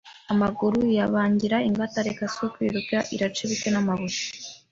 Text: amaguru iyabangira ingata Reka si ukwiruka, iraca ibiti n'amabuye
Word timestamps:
amaguru 0.33 0.77
iyabangira 0.91 1.57
ingata 1.67 1.99
Reka 2.07 2.23
si 2.33 2.39
ukwiruka, 2.47 2.97
iraca 3.15 3.39
ibiti 3.45 3.67
n'amabuye 3.71 4.19